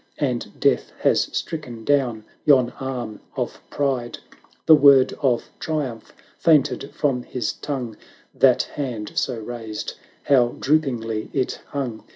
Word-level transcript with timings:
And 0.17 0.59
Death 0.59 0.91
has 1.01 1.29
stricken 1.31 1.85
down 1.85 2.23
yon 2.43 2.71
arm 2.79 3.19
of 3.37 3.61
pride. 3.69 4.17
The 4.65 4.73
word 4.73 5.13
of 5.21 5.51
triumph 5.59 6.11
fainted 6.39 6.89
from 6.91 7.21
his 7.21 7.53
tongue; 7.53 7.95
That 8.33 8.63
hand, 8.63 9.11
so 9.13 9.37
raised, 9.39 9.93
how 10.23 10.55
droopingly 10.59 11.29
it 11.33 11.61
hung! 11.67 12.03